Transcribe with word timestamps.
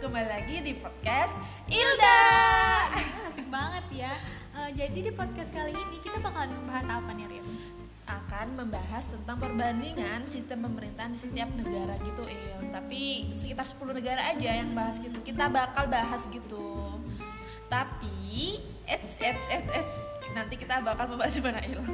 kembali 0.00 0.32
lagi 0.32 0.64
di 0.64 0.72
podcast 0.80 1.36
Ilda. 1.68 2.24
Asik 3.28 3.52
banget 3.52 3.84
ya. 3.92 4.16
Eh, 4.56 4.70
jadi 4.72 4.96
di 4.96 5.12
podcast 5.12 5.52
kali 5.52 5.76
ini 5.76 6.00
kita 6.00 6.24
bakalan 6.24 6.56
membahas 6.56 6.88
apa 6.88 7.12
nih, 7.12 7.28
Rin? 7.28 7.44
Akan 8.08 8.56
membahas 8.56 9.12
tentang 9.12 9.36
perbandingan 9.36 10.24
sistem 10.24 10.64
pemerintahan 10.64 11.12
di 11.12 11.20
setiap 11.20 11.52
negara 11.52 12.00
gitu, 12.00 12.24
Il. 12.24 12.72
Tapi 12.72 13.28
sekitar 13.36 13.68
10 13.68 13.92
negara 13.92 14.24
aja 14.24 14.64
yang 14.64 14.72
bahas 14.72 14.96
gitu. 15.04 15.20
Kita 15.20 15.52
bakal 15.52 15.92
bahas 15.92 16.24
gitu. 16.32 16.96
Tapi, 17.68 18.56
it's, 18.88 19.20
it's, 19.20 19.44
it's, 19.52 19.68
it's. 19.68 19.92
nanti 20.32 20.56
kita 20.56 20.80
bakal 20.80 21.12
membahas 21.12 21.36
di 21.36 21.44
mana, 21.44 21.60
Il? 21.68 21.84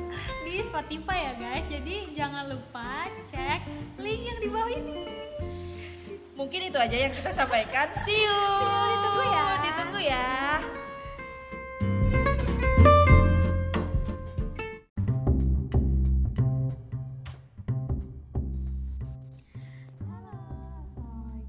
Di 0.46 0.62
Spotify 0.62 1.26
ya, 1.26 1.32
guys. 1.42 1.66
Jadi 1.66 2.14
jangan 2.14 2.54
lupa 2.54 3.10
cek 3.26 3.66
link 3.98 4.22
yang 4.30 4.38
di 4.38 4.46
bawah 4.46 4.70
ini. 4.70 5.25
Mungkin 6.36 6.68
itu 6.68 6.76
aja 6.76 6.92
yang 6.92 7.16
kita 7.16 7.32
sampaikan. 7.32 7.88
See 8.04 8.12
you. 8.12 8.28
Ditunggu 8.92 9.24
ya. 9.24 9.46
Ditunggu 9.64 10.00
ya. 10.04 10.28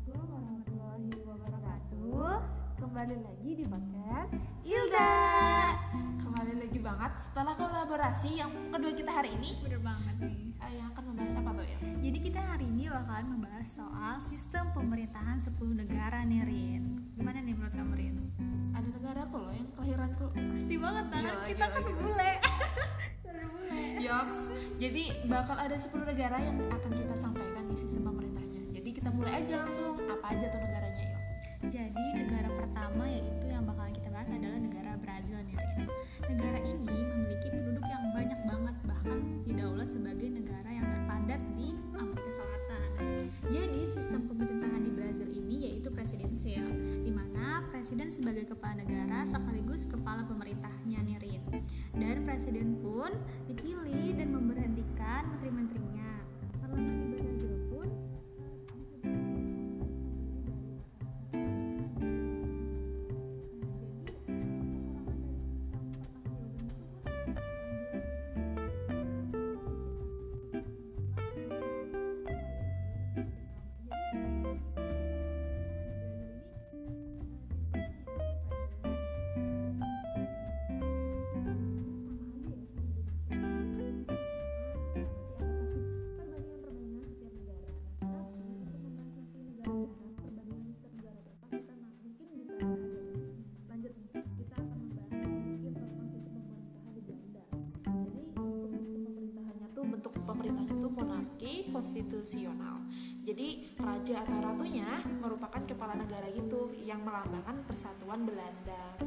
Assalamualaikum 0.07 0.23
warahmatullahi 0.23 1.11
wabarakatuh. 1.19 2.39
Kembali 2.79 3.15
lagi 3.27 3.51
di 3.59 3.65
podcast 3.67 4.31
Ilda. 4.63 5.15
Kembali 6.15 6.53
lagi 6.63 6.79
banget 6.79 7.11
setelah 7.19 7.53
kolaborasi 7.59 8.39
yang 8.39 8.55
kedua 8.71 8.95
kita 8.95 9.11
hari 9.11 9.35
ini. 9.35 9.51
Bener 9.67 9.83
banget 9.83 10.15
nih. 10.23 10.46
Hari 12.57 12.73
ini 12.73 12.89
bakalan 12.89 13.37
membahas 13.37 13.69
soal 13.69 14.17
sistem 14.17 14.73
pemerintahan 14.73 15.37
10 15.37 15.61
negara 15.77 16.25
nih, 16.25 16.41
Rin. 16.41 16.97
Gimana 17.13 17.37
nih 17.45 17.53
menurut 17.53 17.69
kamu, 17.69 17.93
Rin? 17.93 18.17
Ada 18.73 18.87
negara 18.97 19.21
kok 19.29 19.45
loh 19.45 19.53
yang 19.53 19.69
kelahiranku 19.77 20.25
Pasti 20.33 20.75
banget 20.81 21.05
kan? 21.13 21.21
Gila, 21.21 21.33
kita 21.45 21.53
gila, 21.53 21.67
kan 21.69 21.81
gila. 21.85 21.97
bule. 22.01 22.33
Yoks. 24.01 24.41
Jadi 24.81 25.03
bakal 25.29 25.53
ada 25.53 25.77
10 25.77 26.01
negara 26.01 26.37
yang 26.41 26.57
akan 26.73 26.91
kita 26.97 27.13
sampaikan 27.13 27.61
di 27.69 27.77
sistem 27.77 28.09
pemerintahnya. 28.09 28.73
Jadi 28.73 28.89
kita 28.89 29.13
mulai 29.13 29.37
aja 29.37 29.53
langsung 29.61 29.93
apa 30.09 30.25
aja 30.33 30.49
tuh 30.49 30.57
negaranya 30.57 31.01
Il. 31.05 31.17
Jadi 31.69 32.05
negara 32.25 32.49
pertama 32.57 33.05
yaitu 33.05 33.53
yang 33.53 33.69
bakalan 33.69 33.93
kita 33.93 34.09
bahas 34.09 34.33
adalah 34.33 34.57
negara 34.57 34.97
Brazil 34.97 35.37
nih 35.45 35.61
Rin. 35.61 35.85
Negara 36.25 36.57
ini 36.65 37.05
memiliki 37.05 37.53
penduduk 37.53 37.85
yang 37.85 38.01
banyak 38.17 38.39
banget 38.49 38.75
bahkan 38.81 39.45
didaulat 39.45 39.85
sebagai 39.85 40.25
negara 40.33 40.73
yang 40.73 40.89
terpadat 40.89 41.37
di 41.53 41.77
negara 48.77 49.25
sekaligus 49.25 49.89
kepala 49.89 50.21
pemerintahnya 50.29 51.01
nih 51.01 51.17
Rin. 51.17 51.43
Dan 51.97 52.23
presiden 52.23 52.77
pun 52.77 53.09
dipilih 53.49 54.13
dan 54.13 54.29
memberhentikan 54.29 55.33
menteri-menterinya. 55.33 55.66
Konstitusional. 101.77 102.81
Jadi 103.21 103.69
raja 103.77 104.25
atau 104.25 104.39
ratunya 104.41 104.87
merupakan 105.21 105.61
kepala 105.61 105.93
negara 105.93 106.25
gitu 106.33 106.73
yang 106.73 107.05
melambangkan 107.05 107.61
persatuan 107.69 108.25
Belanda. 108.25 108.97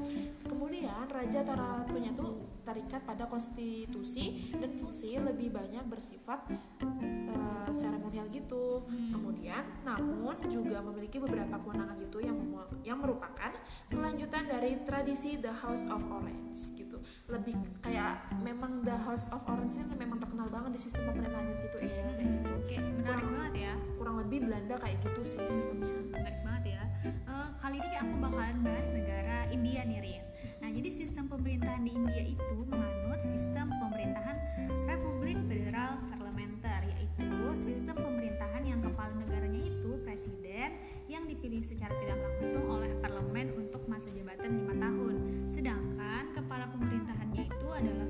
Kemudian 0.47 1.11
raja 1.11 1.43
atau 1.43 1.57
ratunya 1.59 2.15
tuh 2.15 2.39
terikat 2.63 3.03
pada 3.03 3.27
konstitusi 3.27 4.55
dan 4.55 4.71
fungsi 4.79 5.19
lebih 5.19 5.51
banyak 5.51 5.83
bersifat 5.91 6.47
eh, 6.53 7.71
seremonial 7.75 8.31
gitu. 8.31 8.87
Kemudian 8.87 9.67
namun 9.83 10.39
juga 10.47 10.79
memiliki 10.85 11.19
beberapa 11.19 11.59
kewenangan 11.59 11.97
gitu 11.99 12.23
yang 12.23 12.39
yang 12.87 12.99
merupakan 13.03 13.51
kelanjutan 13.91 14.47
dari 14.47 14.79
tradisi 14.87 15.37
The 15.41 15.53
House 15.53 15.89
of 15.91 16.05
Orange 16.07 16.77
gitu. 16.79 16.90
Lebih 17.31 17.55
kayak 17.85 18.27
memang 18.43 18.83
The 18.83 18.97
House 19.07 19.31
of 19.31 19.43
Orange 19.47 19.79
ini 19.79 19.95
memang 19.95 20.19
terkenal 20.19 20.51
banget 20.51 20.77
di 20.77 20.81
sistem 20.83 21.15
pemerintahan 21.15 21.55
situ 21.61 21.79
ya 21.79 22.03
kayak 22.19 22.27
gitu. 22.27 22.49
Oke, 22.59 22.77
menarik 22.81 23.27
banget 23.31 23.55
ya. 23.71 23.73
Kurang 24.01 24.17
lebih 24.19 24.39
Belanda 24.49 24.75
kayak 24.81 24.97
gitu 25.05 25.21
sih 25.23 25.41
sistemnya. 25.47 25.91
menarik 26.11 26.39
banget 26.43 26.65
ya. 26.75 26.83
Eh, 27.07 27.49
kali 27.61 27.77
ini 27.79 27.97
aku 27.97 28.15
bakalan 28.19 28.59
bahas 28.67 28.89
negara 28.91 29.47
India 29.55 29.83
nih 29.87 30.01
Rin. 30.03 30.25
Nah 30.61 30.69
jadi 30.69 30.91
sistem 30.93 31.25
pemerintahan 31.31 31.83
di 31.87 31.93
India 31.97 32.23
itu 32.37 32.57
menganut 32.69 33.21
sistem 33.25 33.73
pemerintahan 33.81 34.37
Republik 34.85 35.41
Federal 35.49 35.97
Parlementer 36.13 36.81
yaitu 36.85 37.31
sistem 37.57 37.97
pemerintahan 37.97 38.63
yang 38.69 38.81
kepala 38.85 39.13
negaranya 39.17 39.65
itu 39.65 39.97
presiden 40.05 40.77
yang 41.09 41.25
dipilih 41.25 41.65
secara 41.65 41.93
tidak 42.05 42.21
langsung 42.21 42.65
oleh 42.69 42.93
parlemen 43.01 43.57
untuk 43.57 43.81
masa 43.89 44.13
jabatan 44.13 44.60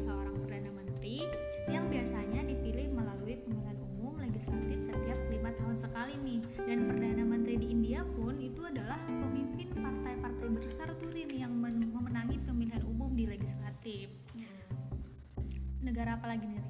seorang 0.00 0.32
perdana 0.40 0.72
menteri 0.72 1.28
yang 1.68 1.84
biasanya 1.92 2.40
dipilih 2.48 2.88
melalui 2.88 3.36
pemilihan 3.44 3.76
umum 3.84 4.16
legislatif 4.16 4.88
setiap 4.88 5.20
lima 5.28 5.52
tahun 5.60 5.76
sekali 5.76 6.16
nih 6.24 6.40
dan 6.64 6.88
perdana 6.88 7.20
menteri 7.28 7.60
di 7.60 7.68
India 7.68 8.00
pun 8.16 8.40
itu 8.40 8.64
adalah 8.64 8.96
pemimpin 9.04 9.68
partai-partai 9.76 10.48
besar 10.56 10.88
tuh 10.96 11.12
yang 11.28 11.52
men- 11.52 11.92
memenangi 11.92 12.40
pemilihan 12.48 12.80
umum 12.88 13.12
di 13.12 13.28
legislatif 13.28 14.08
negara 15.84 16.16
apa 16.16 16.32
lagi 16.32 16.48
nih? 16.48 16.64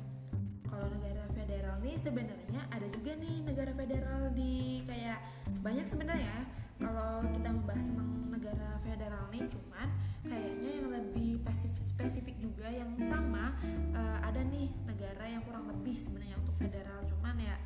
Kalau 0.67 0.91
negara 0.91 1.23
federal 1.31 1.77
nih 1.83 1.95
sebenarnya 1.99 2.61
ada 2.71 2.87
juga 2.91 3.12
nih 3.15 3.47
negara 3.47 3.71
federal 3.75 4.31
di 4.35 4.83
kayak 4.87 5.19
banyak 5.62 5.87
sebenarnya. 5.87 6.35
Kalau 6.81 7.23
kita 7.31 7.49
membahas 7.53 7.87
tentang 7.87 8.11
negara 8.31 8.71
federal 8.83 9.25
nih 9.31 9.45
cuman 9.51 9.89
kayaknya 10.31 10.71
yang 10.79 10.89
lebih 10.95 11.43
spesifik, 11.43 11.83
spesifik 11.83 12.37
juga 12.39 12.71
yang 12.71 12.95
sama 13.03 13.59
eh, 13.91 14.19
ada 14.23 14.41
nih 14.47 14.71
negara 14.87 15.27
yang 15.27 15.43
kurang 15.43 15.67
lebih 15.67 15.99
sebenarnya 15.99 16.39
untuk 16.39 16.55
federal 16.55 17.03
cuman 17.03 17.35
ya 17.43 17.57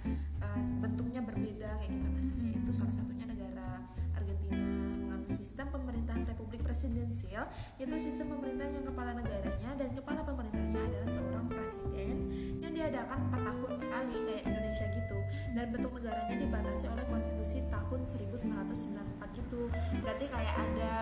eh, 0.41 0.59
bentuknya 0.81 1.21
berbeda 1.21 1.77
kayak 1.85 1.93
gitu. 1.93 2.09
Nah 2.09 2.53
itu 2.57 2.71
salah 2.73 2.95
satunya 2.97 3.29
negara 3.29 3.85
Argentina 4.17 4.57
menganut 4.57 5.31
sistem 5.37 5.69
pemerintahan 5.69 6.25
republik 6.25 6.65
presidensial 6.65 7.45
yaitu 7.77 7.97
sistem 8.01 8.33
pemerintahan 8.33 8.73
yang 8.81 8.87
kepala 8.89 9.13
negaranya 9.13 9.71
dan 9.77 9.89
kepala 9.93 10.25
pemerintahnya 10.25 10.81
adalah 10.81 11.09
seorang 11.09 11.45
presiden 11.53 12.17
yang 12.65 12.72
diadakan 12.72 13.19
4 13.28 13.45
tahun 13.45 13.72
sekali 13.77 14.17
kayak 14.25 14.43
Indonesia 14.49 14.87
gitu. 14.89 15.19
Dan 15.55 15.67
bentuk 15.71 15.93
negaranya 15.95 16.37
dibatasi 16.41 16.84
oleh 16.89 17.05
konstitusi 17.07 17.63
tahun 17.69 18.01
1994 18.09 19.39
gitu 19.39 19.71
berarti 20.03 20.25
kayak 20.31 20.55
ada 20.55 20.95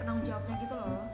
penanggung 0.00 0.26
jawabnya 0.28 0.54
gitu 0.60 0.76
loh 0.76 1.07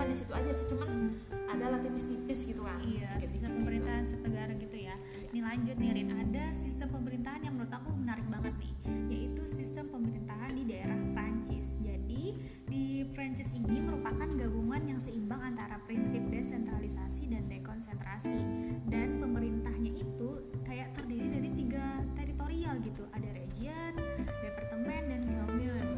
cuma 0.00 0.08
di 0.08 0.16
situ 0.16 0.32
aja 0.32 0.48
sih 0.56 0.64
cuman 0.72 1.12
ada 1.52 1.76
lah 1.76 1.78
tipis-tipis 1.84 2.48
gitu 2.48 2.64
kan 2.64 2.80
Iya, 2.80 3.20
Kayak 3.20 3.36
sistem 3.36 3.52
gitu. 3.52 3.58
pemerintahan 3.60 4.04
negara 4.24 4.52
gitu 4.56 4.76
ya. 4.80 4.96
Ini 5.28 5.40
lanjut 5.44 5.76
nih 5.76 5.90
Rin, 5.92 6.08
ada 6.16 6.44
sistem 6.56 6.88
pemerintahan 6.88 7.44
yang 7.44 7.52
menurut 7.60 7.74
aku 7.76 7.92
menarik 7.92 8.24
banget 8.32 8.56
nih, 8.64 8.72
yaitu 9.12 9.44
sistem 9.44 9.92
pemerintahan 9.92 10.56
di 10.56 10.64
daerah 10.64 10.96
Prancis. 11.12 11.84
Jadi 11.84 12.32
di 12.64 13.04
Prancis 13.12 13.52
ini 13.52 13.84
merupakan 13.84 14.24
gabungan 14.24 14.88
yang 14.88 14.96
seimbang 14.96 15.52
antara 15.52 15.76
prinsip 15.84 16.24
desentralisasi 16.32 17.28
dan 17.28 17.44
dekonsentrasi. 17.52 18.40
Dan 18.88 19.20
pemerintahnya 19.20 20.00
itu 20.00 20.48
kayak 20.64 20.96
terdiri 20.96 21.28
dari 21.28 21.52
tiga 21.52 22.00
teritorial 22.16 22.80
gitu, 22.80 23.04
ada 23.12 23.28
region, 23.36 24.00
departemen, 24.40 25.12
dan 25.12 25.22
commune. 25.28 25.92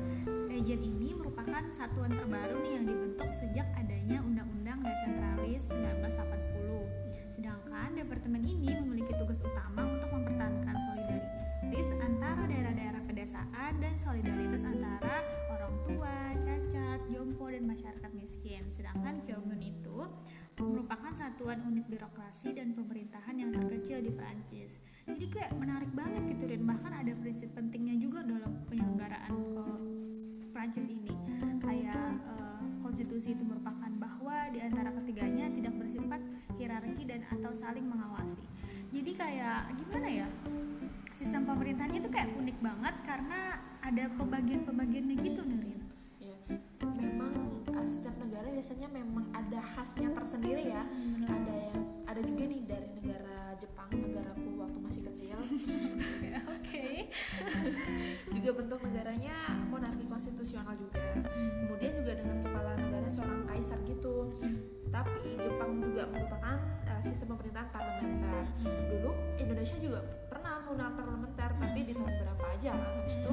Region 0.51 0.83
ini 0.83 1.15
merupakan 1.15 1.63
satuan 1.71 2.11
terbaru 2.11 2.59
nih 2.67 2.73
yang 2.83 2.85
dibentuk 3.23 3.39
sejak 3.39 3.71
adanya 3.79 4.19
Undang-Undang 4.27 4.83
Desentralis 4.83 5.71
1980. 5.71 7.31
Sedangkan 7.31 7.95
departemen 7.95 8.43
ini 8.43 8.75
memiliki 8.83 9.15
tugas 9.15 9.39
utama 9.47 9.87
untuk 9.87 10.11
mempertahankan 10.11 10.75
solidari- 10.83 11.31
solidaris 11.71 11.95
antara 12.03 12.43
daerah-daerah 12.51 13.03
pedesaan 13.07 13.79
dan 13.79 13.95
solidaritas 13.95 14.67
antara 14.67 15.23
orang 15.55 15.75
tua, 15.87 16.35
cacat, 16.43 16.99
jompo 17.15 17.47
dan 17.47 17.63
masyarakat 17.63 18.11
miskin. 18.11 18.67
Sedangkan 18.75 19.23
Kyomun 19.23 19.63
itu 19.63 20.03
merupakan 20.59 21.15
satuan 21.15 21.63
unit 21.63 21.87
birokrasi 21.87 22.59
dan 22.59 22.75
pemerintahan 22.75 23.39
yang 23.39 23.55
terkecil 23.55 24.03
di 24.03 24.11
Prancis. 24.11 24.83
Jadi 25.07 25.31
kayak 25.31 25.55
menarik 25.63 25.95
banget 25.95 26.27
gitu 26.27 26.51
dan 26.51 26.67
bahkan 26.67 26.91
ada 26.91 27.15
prinsip 27.15 27.55
pentingnya 27.55 27.95
juga 28.03 28.27
dalam 28.27 28.67
penyelenggaraan 28.67 29.31
ke 29.31 29.65
Prancis 30.51 30.91
ini. 30.91 31.15
Kayak 31.63 32.19
uh, 32.27 32.52
konstitusi 32.93 33.33
itu 33.33 33.41
merupakan 33.49 33.89
bahwa 33.97 34.53
di 34.53 34.61
antara 34.61 34.93
ketiganya 34.93 35.49
tidak 35.49 35.73
bersifat 35.81 36.21
hierarki 36.61 37.09
dan 37.09 37.25
atau 37.33 37.49
saling 37.57 37.89
mengawasi. 37.89 38.45
Jadi 38.93 39.17
kayak 39.17 39.73
gimana 39.81 40.09
ya? 40.13 40.29
Sistem 41.09 41.49
pemerintahannya 41.49 42.05
itu 42.05 42.13
kayak 42.13 42.37
unik 42.37 42.61
banget 42.61 42.95
karena 43.09 43.57
ada 43.81 44.05
pembagian-pembagiannya 44.21 45.17
gitu 45.25 45.41
nih 45.41 45.81
Ya, 46.21 46.37
memang 47.01 47.65
uh, 47.73 47.87
setiap 47.89 48.15
negara 48.21 48.53
biasanya 48.53 48.93
memang 48.93 49.25
ada 49.33 49.65
khasnya 49.73 50.13
tersendiri 50.13 50.69
ya. 50.69 50.85
Hmm, 50.85 51.25
Ada 51.25 51.55
yang 51.73 51.81
ada 52.05 52.21
juga 52.21 52.45
nih 52.45 52.61
dari 52.69 52.89
negara 53.01 53.57
Jepang, 53.57 53.89
negaraku 53.89 54.49
waktu 54.61 54.79
masih 54.85 55.03
kecil. 55.09 55.39
Oke. 56.61 57.09
juga 58.37 58.51
bentuk 58.53 58.79
negaranya 58.85 59.33
monarki 59.73 60.05
konstitusional 60.05 60.77
juga. 60.77 61.01
Kemudian 61.25 61.93
juga 62.03 62.13
dengan 62.19 62.42
seorang 63.13 63.45
kaisar 63.45 63.77
gitu. 63.85 64.33
Tapi 64.89 65.37
Jepang 65.41 65.81
juga 65.85 66.09
merupakan 66.09 66.57
uh, 66.89 67.01
sistem 67.05 67.37
pemerintahan 67.37 67.69
parlementer. 67.69 68.45
Dulu 68.89 69.11
Indonesia 69.37 69.77
juga 69.81 70.01
pernah 70.33 70.65
menggunakan 70.65 70.93
parlementer, 70.97 71.51
tapi 71.61 71.81
di 71.85 71.93
tahun 71.93 72.13
berapa 72.13 72.45
aja 72.57 72.71
kan 72.73 72.91
habis 73.01 73.17
itu 73.21 73.33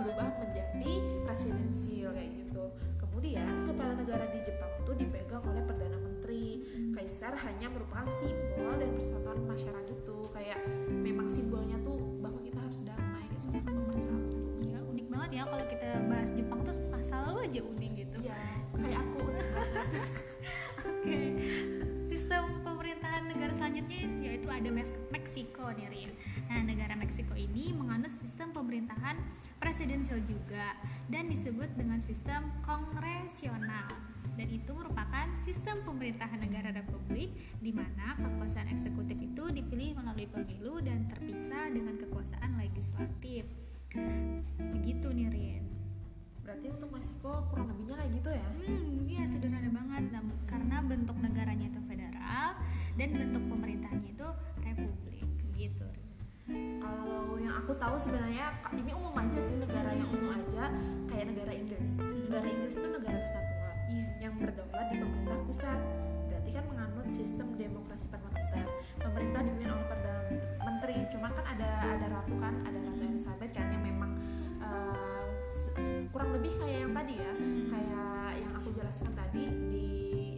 berubah 0.00 0.28
menjadi 0.40 0.92
presidensial 1.28 2.10
kayak 2.16 2.30
gitu. 2.44 2.64
Kemudian 2.96 3.68
kepala 3.68 3.92
negara 3.96 4.24
di 4.32 4.40
Jepang 4.44 4.72
itu 4.80 4.92
dipegang 4.96 5.44
oleh 5.44 5.64
perdana 5.64 5.98
menteri. 6.00 6.64
Kaisar 6.92 7.36
hanya 7.40 7.72
merupakan 7.72 8.08
simbol 8.08 8.76
dan 8.76 8.92
persatuan 8.92 9.40
masyarakat 9.48 9.86
itu. 9.88 10.16
Kayak 10.28 10.60
memang 10.88 11.28
simbolnya 11.28 11.80
tuh 11.80 11.96
bahwa 12.20 12.40
kita 12.44 12.60
harus 12.60 12.84
damai 12.84 13.24
gitu, 13.48 13.72
bersatu. 13.88 14.40
Ya, 14.60 14.78
unik 14.84 15.06
banget 15.08 15.30
ya 15.40 15.42
kalau 15.48 15.66
kita 15.72 15.88
bahas 16.04 16.30
Jepang 16.36 16.60
tuh 16.68 16.76
selalu 17.00 17.48
aja 17.48 17.60
unik 17.64 17.92
gitu. 18.28 18.36
Ya, 18.36 18.84
kayak 18.84 19.00
aku 19.00 19.18
Oke. 20.88 21.20
Sistem 22.04 22.62
pemerintahan 22.64 23.28
negara 23.28 23.52
selanjutnya 23.52 24.02
yaitu 24.24 24.48
ada 24.48 24.68
Meksiko 25.12 25.72
nih 25.76 25.88
Rin. 25.88 26.10
Nah, 26.48 26.62
negara 26.64 26.94
Meksiko 26.96 27.36
ini 27.36 27.72
menganut 27.76 28.12
sistem 28.12 28.52
pemerintahan 28.52 29.16
presidensial 29.60 30.20
juga 30.24 30.76
dan 31.12 31.28
disebut 31.28 31.68
dengan 31.76 32.00
sistem 32.00 32.48
kongresional. 32.64 33.88
Dan 34.38 34.54
itu 34.54 34.70
merupakan 34.70 35.26
sistem 35.34 35.82
pemerintahan 35.82 36.38
negara 36.38 36.70
republik 36.70 37.34
di 37.58 37.74
mana 37.74 38.14
kekuasaan 38.14 38.70
eksekutif 38.70 39.18
itu 39.18 39.50
dipilih 39.50 39.98
melalui 39.98 40.30
pemilu 40.30 40.78
dan 40.78 41.10
terpisah 41.10 41.74
dengan 41.74 41.98
kekuasaan 41.98 42.54
legislatif. 42.54 43.50
Begitu 44.58 45.08
nih 45.10 45.28
Rin. 45.32 45.77
Berarti 46.48 46.72
untuk 46.72 46.88
Meksiko 46.88 47.44
kurang 47.52 47.68
lebihnya 47.68 48.00
kayak 48.00 48.12
gitu 48.16 48.30
ya? 48.32 48.48
Hmm, 48.56 49.04
iya 49.04 49.22
sederhana 49.28 49.68
banget. 49.68 50.08
Nam- 50.08 50.32
karena 50.48 50.80
bentuk 50.80 51.20
negaranya 51.20 51.68
itu 51.68 51.76
federal 51.84 52.56
dan 52.96 53.08
bentuk 53.12 53.42
pemerintahannya 53.44 54.16
itu 54.16 54.28
republik 54.64 55.28
gitu. 55.52 55.84
kalau 56.80 57.36
yang 57.36 57.52
aku 57.60 57.76
tahu 57.76 58.00
sebenarnya 58.00 58.48
ini 58.72 58.96
umum 58.96 59.12
aja 59.12 59.36
sih 59.36 59.60
negara 59.60 59.92
yang 59.92 60.08
umum 60.08 60.32
aja 60.32 60.72
kayak 61.04 61.36
negara 61.36 61.52
Inggris. 61.52 62.00
Negara 62.00 62.46
Inggris 62.48 62.80
itu 62.80 62.88
negara 62.88 63.20
kesatuan 63.20 63.76
Iya. 63.92 64.08
yang 64.24 64.34
berdaulat 64.40 64.88
di 64.88 64.96
pemerintah 64.96 65.36
pusat. 65.44 65.76
Berarti 66.32 66.50
kan 66.56 66.64
menganut 66.64 67.04
sistem 67.12 67.52
demokrasi 67.52 68.08
parlementer 68.08 68.47
yang 78.88 78.96
aku 78.96 79.04
jelaskan 79.04 79.12
tadi 79.20 79.44
di 79.68 79.88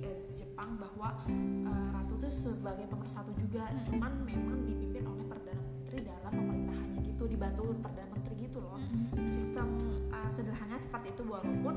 eh, 0.03 0.27
Jepang 0.35 0.75
bahwa 0.75 1.23
uh, 1.71 1.89
ratu 1.95 2.19
itu 2.19 2.51
sebagai 2.51 2.91
pemersatu 2.91 3.31
juga. 3.39 3.71
Cuman 3.87 4.27
memang 4.27 4.67
dipimpin 4.67 5.07
oleh 5.07 5.23
perdana 5.23 5.63
menteri 5.63 5.99
dalam 6.03 6.33
pemerintahannya 6.35 6.99
gitu 7.07 7.31
dibantu 7.31 7.71
perdana 7.79 8.11
menteri 8.11 8.35
gitu 8.51 8.59
loh. 8.59 8.83
Sistem 9.31 9.69
uh, 10.11 10.27
sederhananya 10.35 10.83
seperti 10.83 11.15
itu 11.15 11.23
walaupun 11.31 11.75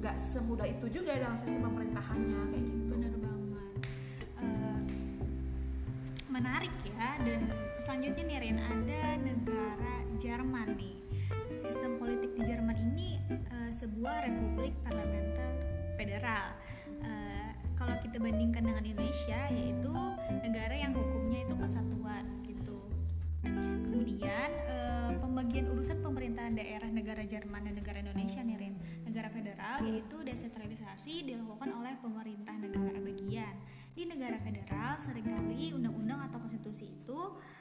nggak 0.00 0.16
semudah 0.16 0.64
itu 0.64 0.86
juga 0.88 1.12
dalam 1.12 1.36
sistem 1.44 1.68
pemerintahannya 1.68 2.40
kayak 2.56 2.64
gitu. 2.72 2.82
Bener 2.88 3.12
banget. 3.20 3.76
Eh, 4.40 4.80
menarik 6.32 6.72
ya 6.88 7.20
dan 7.20 7.52
selanjutnya 7.84 8.24
nih 8.24 8.38
Rin 8.48 8.58
ada 8.64 9.02
negara 9.20 9.94
Jerman 10.16 10.72
nih. 10.72 10.96
Sistem 11.52 12.00
politik 12.00 12.32
di 12.32 12.48
Jerman 12.48 12.80
ini 12.80 13.20
eh, 13.28 13.70
sebuah 13.76 14.24
republik 14.24 14.72
parlementer 14.88 15.73
federal. 15.94 16.54
Eh, 17.02 17.50
kalau 17.74 17.96
kita 18.00 18.16
bandingkan 18.22 18.62
dengan 18.64 18.84
Indonesia 18.84 19.40
yaitu 19.50 19.92
negara 20.42 20.74
yang 20.74 20.92
hukumnya 20.94 21.44
itu 21.44 21.54
kesatuan 21.58 22.24
gitu. 22.46 22.78
Kemudian 23.44 24.50
eh, 24.70 25.10
pembagian 25.18 25.68
urusan 25.74 26.00
pemerintahan 26.00 26.54
daerah 26.56 26.88
negara 26.88 27.22
Jerman 27.26 27.66
dan 27.66 27.74
negara 27.76 27.98
Indonesia 28.00 28.40
nih 28.40 28.56
Rin. 28.56 28.74
Negara 29.04 29.28
federal 29.30 29.82
yaitu 29.84 30.16
desentralisasi 30.22 31.28
dilakukan 31.28 31.70
oleh 31.74 31.94
pemerintah 32.00 32.54
negara 32.56 32.98
bagian. 33.02 33.54
Di 33.94 34.10
negara 34.10 34.34
federal 34.42 34.98
sering 34.98 35.22
kali 35.22 35.70
undang-undang 35.70 36.26
atau 36.26 36.42
konstitusi 36.42 36.90
itu 36.90 37.20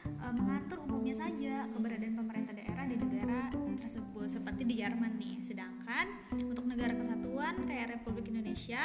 eh, 0.09 0.33
mengatur 0.33 0.81
umumnya 0.81 1.13
saja 1.13 1.69
keberadaan 1.69 2.17
pemerintah 2.17 2.57
daerah 2.57 2.89
di 2.89 2.97
negara 2.97 3.53
tersebut 3.77 4.25
seperti 4.25 4.65
di 4.65 4.81
Jerman 4.81 5.13
nih. 5.21 5.37
Sedangkan 5.45 6.09
untuk 6.33 6.65
negara 6.65 6.97
kesatuan 6.97 7.69
kayak 7.69 7.99
Republik 7.99 8.33
Indonesia 8.33 8.79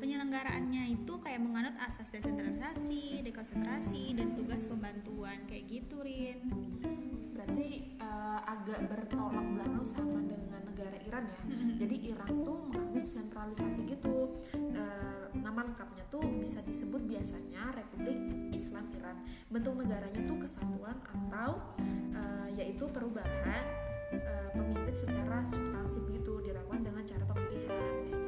penyelenggaraannya 0.00 0.96
itu 0.96 1.20
kayak 1.20 1.44
menganut 1.44 1.76
asas 1.84 2.08
desentralisasi, 2.08 3.20
dekonsentrasi 3.20 4.16
dan 4.16 4.32
tugas 4.32 4.64
pembantuan 4.64 5.44
kayak 5.44 5.68
gitu 5.68 6.00
Rin. 6.00 6.40
berarti 7.34 7.98
uh, 8.00 8.40
agak 8.46 8.88
bertolak 8.88 9.44
belakang 9.44 9.84
sama 9.84 10.22
dengan 10.22 10.64
negara 10.64 10.96
Iran 11.02 11.28
ya 11.28 11.40
jadi 11.84 11.96
Iran 12.14 12.28
tuh 12.30 12.56
menganut 12.70 13.04
sentralisasi 13.04 13.80
gitu 13.90 14.38
nama 15.54 15.70
lengkapnya 15.70 16.02
tuh 16.10 16.18
bisa 16.42 16.58
disebut 16.66 17.06
biasanya 17.06 17.70
Republik 17.78 18.18
Islam 18.50 18.90
Iran. 18.90 19.22
Bentuk 19.46 19.78
negaranya 19.78 20.18
tuh 20.26 20.34
kesatuan 20.42 20.98
atau 21.06 21.78
uh, 22.10 22.50
yaitu 22.58 22.82
perubahan 22.90 23.62
uh, 24.18 24.50
pemimpin 24.50 24.90
secara 24.90 25.46
substansi 25.46 26.02
gitu 26.10 26.42
dilakukan 26.42 26.82
dengan 26.82 27.06
cara 27.06 27.22
pemilihan 27.30 27.70
kayak 27.70 28.02
gitu. 28.02 28.18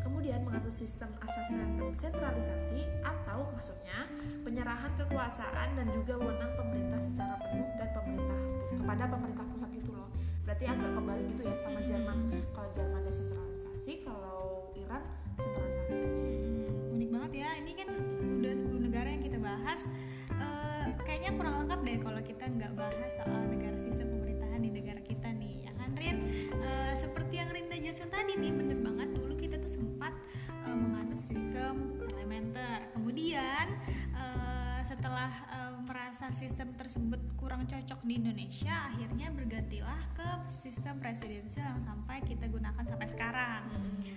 Kemudian 0.00 0.40
mengatur 0.48 0.72
sistem 0.72 1.12
asas 1.20 1.52
sentralisasi 1.92 2.88
atau 3.04 3.52
maksudnya 3.52 4.08
penyerahan 4.40 4.96
kekuasaan 4.96 5.76
dan 5.76 5.86
juga 5.92 6.16
wewenang 6.24 6.56
pemerintah 6.56 7.04
secara 7.04 7.36
penuh 7.36 7.68
dan 7.76 7.92
pemerintah 7.92 8.40
kepada 8.80 9.04
pemerintah 9.12 9.44
pusat 9.52 9.70
gitu 9.76 9.92
loh. 9.92 10.08
Berarti 10.48 10.64
agak 10.72 10.96
kembali 10.96 11.36
gitu 11.36 11.42
ya 11.44 11.52
sama 11.52 11.84
Jerman. 11.84 12.32
Kalau 12.56 12.72
Jerman 12.72 13.04
desentralisasi 13.04 14.08
kalau 14.08 14.72
Iran 14.72 15.04
bahas 19.72 19.88
Eh, 20.32 20.88
kayaknya 21.04 21.32
kurang 21.36 21.54
lengkap 21.64 21.80
deh 21.84 21.96
kalau 22.00 22.20
kita 22.24 22.44
nggak 22.48 22.72
bahas 22.72 23.12
soal 23.14 23.40
negara 23.52 23.76
sistem 23.76 24.16
pemerintahan 24.16 24.60
di 24.64 24.70
negara 24.72 25.00
kita 25.04 25.28
nih 25.28 25.68
ya 25.68 25.72
kan 25.76 25.90
Rin? 25.96 26.16
Eh, 26.56 26.92
seperti 26.96 27.40
yang 27.40 27.52
Rinda 27.52 27.76
jelasin 27.76 28.08
tadi 28.08 28.36
nih 28.40 28.52
bener 28.52 28.78
di 38.02 38.18
Indonesia 38.18 38.90
akhirnya 38.90 39.30
bergantilah 39.30 40.00
ke 40.18 40.28
sistem 40.50 40.98
presidensial 40.98 41.62
yang 41.62 41.82
sampai 41.82 42.18
kita 42.26 42.50
gunakan 42.50 42.82
sampai 42.82 43.06
sekarang. 43.06 43.62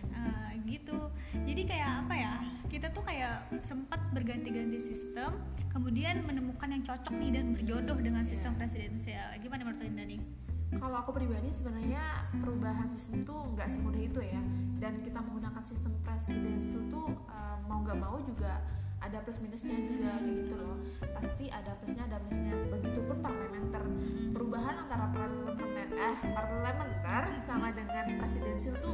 Eh, 0.10 0.52
gitu. 0.66 1.14
Jadi 1.46 1.62
kayak 1.70 2.06
apa 2.06 2.14
ya? 2.18 2.34
Kita 2.66 2.90
tuh 2.90 3.06
kayak 3.06 3.46
sempat 3.62 4.02
berganti-ganti 4.10 4.82
sistem 4.82 5.38
kemudian 5.70 6.26
menemukan 6.26 6.66
yang 6.74 6.82
cocok 6.82 7.14
nih 7.14 7.32
dan 7.38 7.46
berjodoh 7.54 7.98
dengan 8.02 8.26
sistem 8.26 8.58
presidensial. 8.58 9.38
Gimana 9.38 9.62
menurut 9.70 9.86
Linda 9.86 10.04
nih? 10.04 10.22
Kalau 10.76 10.98
aku 11.06 11.14
pribadi 11.14 11.54
sebenarnya 11.54 12.02
perubahan 12.42 12.90
sistem 12.90 13.22
tuh 13.22 13.54
nggak 13.54 13.70
semudah 13.70 14.02
itu 14.02 14.20
ya. 14.26 14.42
Dan 14.82 15.06
kita 15.06 15.22
menggunakan 15.22 15.62
sistem 15.62 15.94
presidensial 16.02 16.82
tuh 16.90 17.06
uh, 17.30 17.58
mau 17.70 17.86
nggak 17.86 18.02
mau 18.02 18.18
juga 18.26 18.60
ada 19.06 19.22
plus 19.22 19.38
minusnya 19.46 19.78
juga 19.78 20.18
kayak 20.18 20.36
gitu 20.42 20.56
loh. 20.58 20.78
Pasti 21.14 21.46
ada 21.54 21.78
plusnya 21.78 22.04
ada 22.10 22.18
minusnya 22.26 22.58
sama 27.56 27.72
dengan 27.72 28.20
presidensial 28.20 28.76
tuh 28.78 28.92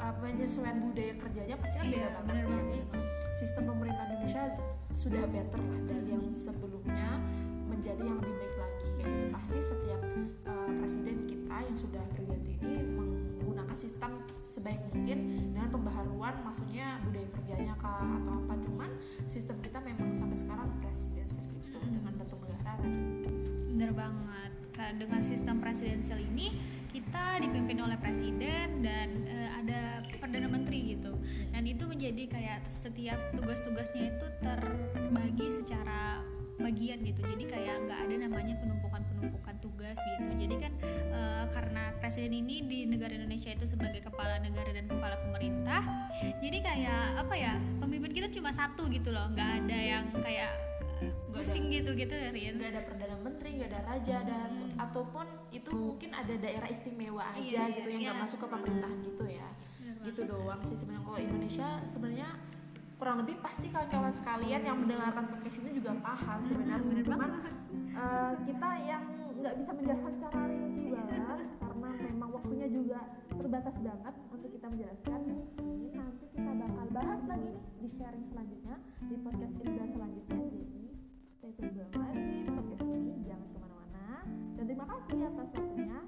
uh, 0.00 0.14
penyesuaian 0.18 0.80
budaya 0.80 1.12
kerjanya 1.14 1.56
pasti 1.60 1.76
kan 1.76 1.86
beda 1.86 2.00
Iya, 2.00 2.08
banget. 2.16 2.24
bener 2.24 2.44
jadi 2.48 2.78
sistem 3.36 3.62
pemerintah 3.68 4.04
Indonesia 4.08 4.42
sudah 4.94 5.22
better 5.28 5.60
lah 5.60 5.80
dari 5.84 6.08
yang 6.08 6.24
sebelumnya 6.32 7.08
menjadi 7.68 8.00
yang 8.02 8.16
lebih 8.16 8.34
baik 8.34 8.56
lagi. 8.56 8.86
Kayak 8.96 9.08
gitu. 9.12 9.24
Pasti 9.30 9.58
setiap 9.60 10.00
uh, 10.48 10.70
presiden 10.74 11.16
kita 11.28 11.56
yang 11.60 11.76
sudah 11.76 12.02
berganti 12.16 12.52
ini 12.56 12.72
menggunakan 12.88 13.76
sistem 13.76 14.10
sebaik 14.42 14.80
mungkin 14.88 15.18
dengan 15.52 15.68
pembaharuan 15.68 16.34
maksudnya 16.40 16.98
budaya 17.04 17.28
kerjanya 17.30 17.74
kah 17.76 18.00
atau 18.00 18.32
apa. 18.42 18.54
Cuman 18.58 18.90
sistem 19.28 19.60
kita 19.60 19.78
memang 19.78 20.10
sampai 20.10 20.34
sekarang 20.34 20.72
presidensial 20.80 21.44
gitu 21.52 21.76
Mm. 21.78 21.94
dengan 21.94 22.12
bentuk 22.16 22.40
negara. 22.42 22.72
Bener 23.68 23.92
banget. 23.92 24.50
Ka- 24.72 24.94
Dengan 24.94 25.20
sistem 25.20 25.60
presidensial 25.60 26.18
ini 26.18 26.58
kita 26.98 27.38
dipimpin 27.38 27.78
oleh 27.78 27.94
presiden 27.94 28.82
dan 28.82 29.22
eh, 29.30 29.50
ada 29.54 30.02
perdana 30.18 30.50
menteri 30.50 30.98
gitu. 30.98 31.14
Dan 31.54 31.62
itu 31.70 31.86
menjadi 31.86 32.26
kayak 32.26 32.66
setiap 32.66 33.18
tugas-tugasnya 33.38 34.18
itu 34.18 34.26
terbagi 34.42 35.46
secara 35.54 36.26
bagian 36.58 36.98
gitu. 37.06 37.22
Jadi 37.22 37.44
kayak 37.46 37.86
nggak 37.86 38.00
ada 38.02 38.14
namanya 38.18 38.58
penumpukan-penumpukan 38.58 39.54
tugas 39.62 39.94
gitu. 39.94 40.32
Jadi 40.42 40.54
kan 40.58 40.72
eh, 41.14 41.44
karena 41.54 41.94
presiden 42.02 42.34
ini 42.34 42.66
di 42.66 42.78
negara 42.90 43.14
Indonesia 43.14 43.54
itu 43.54 43.62
sebagai 43.70 44.02
kepala 44.02 44.42
negara 44.42 44.74
dan 44.74 44.90
kepala 44.90 45.14
pemerintah, 45.22 45.82
jadi 46.42 46.58
kayak 46.62 47.02
apa 47.26 47.34
ya 47.34 47.54
pemimpin 47.78 48.10
kita 48.10 48.28
cuma 48.34 48.50
satu 48.50 48.90
gitu 48.90 49.14
loh, 49.14 49.30
nggak 49.34 49.50
ada 49.64 49.78
yang 49.78 50.04
kayak. 50.18 50.67
Pusing 51.30 51.70
gitu 51.70 51.94
gitu 51.94 52.10
Rin. 52.10 52.58
nggak 52.58 52.70
ada 52.74 52.82
perdana 52.82 53.16
menteri 53.22 53.48
nggak 53.62 53.70
ada 53.70 53.80
raja 53.86 54.16
dan 54.26 54.50
ataupun 54.74 55.26
itu 55.54 55.70
mungkin 55.70 56.10
ada 56.10 56.34
daerah 56.34 56.68
istimewa 56.68 57.22
aja 57.34 57.38
Iya, 57.38 57.62
gitu 57.78 57.88
yang 57.94 58.02
nggak 58.10 58.16
iya. 58.18 58.24
masuk 58.26 58.38
ke 58.42 58.46
pemerintahan 58.50 58.98
gitu 59.06 59.24
ya. 59.26 59.48
Gitu 60.02 60.20
doang 60.26 60.60
sih 60.62 60.76
sebenarnya. 60.78 61.04
Kalau 61.06 61.20
Indonesia 61.20 61.68
sebenarnya 61.86 62.28
kurang 62.98 63.16
lebih 63.22 63.36
pasti 63.38 63.66
kawan-kawan 63.70 64.10
sekalian 64.10 64.62
yang 64.66 64.76
mendengarkan 64.82 65.24
podcast 65.30 65.56
ini 65.62 65.70
juga 65.78 65.90
paham 66.02 66.38
sebenarnya. 66.42 66.76
bener 66.82 67.04
cuman 67.06 67.30
eh, 67.94 68.32
kita 68.42 68.70
yang 68.82 69.04
nggak 69.38 69.54
bisa 69.54 69.70
menjelaskan 69.70 70.12
secara 70.18 70.38
rinci 70.50 70.86
banget 70.90 71.40
karena 71.62 71.88
memang 72.10 72.30
waktunya 72.34 72.66
juga 72.66 72.98
terbatas 73.30 73.76
banget 73.78 74.14
untuk 74.34 74.50
kita 74.50 74.66
menjelaskan. 74.66 75.20
Mungkin 75.62 75.90
nanti 75.94 76.24
kita 76.34 76.50
bakal 76.58 76.86
bahas 76.90 77.20
lagi 77.30 77.48
nih 77.54 77.64
di 77.78 77.88
sharing 77.94 78.24
selanjutnya 78.34 78.76
di 79.06 79.14
podcast 79.22 79.54
Indra 79.62 79.86
selanjutnya 79.94 80.37
banget 81.58 82.14
di 82.46 82.50
podcast 82.54 82.86
ini. 82.86 83.14
Jangan 83.26 83.48
ke 83.50 83.58
mana-mana. 83.58 84.06
Dan 84.54 84.64
terima 84.70 84.86
kasih 84.86 85.18
atas 85.26 85.48
waktunya. 85.58 85.98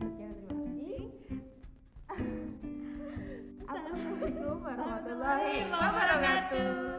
Sekian 0.00 0.32
terima 0.32 0.54
kasih. 0.64 1.00
Assalamualaikum 3.68 4.56
warahmatullahi 4.64 5.56
wabarakatuh 5.68 6.91